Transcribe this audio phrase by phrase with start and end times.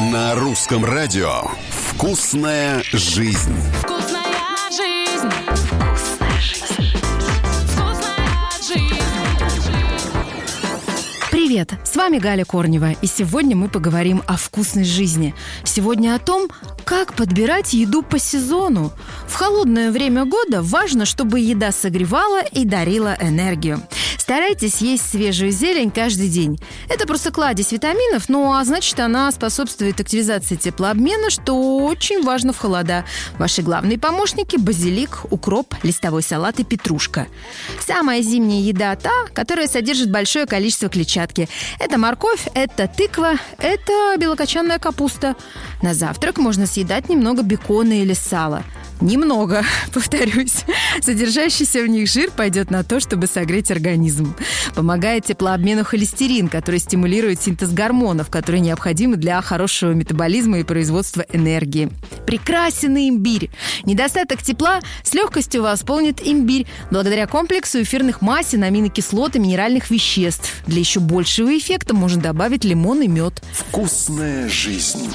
[0.00, 3.54] На русском радио «Вкусная жизнь».
[3.82, 4.32] Вкусная
[4.70, 5.28] жизнь.
[5.54, 6.96] Вкусная жизнь.
[7.66, 9.00] Вкусная жизнь.
[11.30, 15.34] Привет, с вами Галя Корнева, и сегодня мы поговорим о вкусной жизни.
[15.64, 16.48] Сегодня о том,
[16.84, 18.92] как подбирать еду по сезону.
[19.28, 23.82] В холодное время года важно, чтобы еда согревала и дарила энергию.
[24.30, 26.60] Старайтесь есть свежую зелень каждый день.
[26.88, 32.58] Это просто кладезь витаминов, ну а значит она способствует активизации теплообмена, что очень важно в
[32.58, 33.04] холода.
[33.40, 37.26] Ваши главные помощники– базилик, укроп, листовой салат и петрушка.
[37.84, 41.48] Самая зимняя еда та, которая содержит большое количество клетчатки.
[41.80, 45.34] Это морковь, это тыква, это белокочанная капуста.
[45.82, 48.62] На завтрак можно съедать немного бекона или сала.
[49.00, 50.64] Немного, повторюсь.
[51.00, 54.34] Содержащийся в них жир пойдет на то, чтобы согреть организм.
[54.74, 61.90] Помогает теплообмену холестерин, который стимулирует синтез гормонов, которые необходимы для хорошего метаболизма и производства энергии.
[62.26, 63.50] Прекрасен имбирь.
[63.84, 70.62] Недостаток тепла с легкостью восполнит имбирь благодаря комплексу эфирных масел, аминокислот и минеральных веществ.
[70.66, 73.42] Для еще большего эффекта можно добавить лимон и мед.
[73.52, 75.10] «Вкусная жизнь».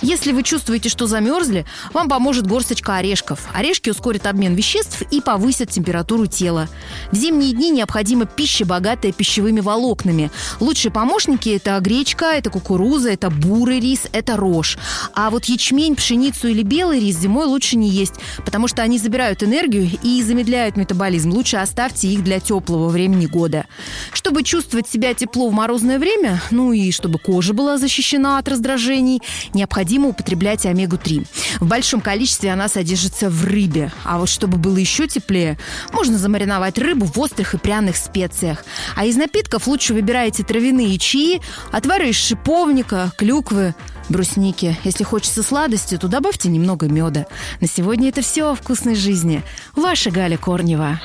[0.00, 3.40] Если вы чувствуете, что замерзли, вам поможет горсточка орешков.
[3.52, 6.68] Орешки ускорят обмен веществ и повысят температуру тела.
[7.10, 10.30] В зимние дни необходима пища, богатая пищевыми волокнами.
[10.60, 14.78] Лучшие помощники– это гречка, это кукуруза, это бурый рис, это рожь.
[15.14, 19.42] А вот ячмень, пшеницу или белый рис зимой лучше не есть, потому что они забирают
[19.42, 21.32] энергию и замедляют метаболизм.
[21.32, 23.66] Лучше оставьте их для теплого времени года.
[24.12, 29.22] Чтобы чувствовать себя тепло в морозное время, ну и чтобы кожа была защищена от раздражений,
[29.88, 31.26] необходимо употреблять омегу-3.
[31.60, 33.90] В большом количестве она содержится в рыбе.
[34.04, 35.58] А вот чтобы было еще теплее,
[35.92, 38.64] можно замариновать рыбу в острых и пряных специях.
[38.96, 41.40] А из напитков лучше выбирайте травяные чаи,
[41.72, 43.74] отвары из шиповника, клюквы,
[44.10, 44.76] брусники.
[44.84, 47.26] Если хочется сладости, то добавьте немного меда.
[47.60, 49.42] На сегодня это все о вкусной жизни.
[49.74, 51.00] Ваша Галя Корнева.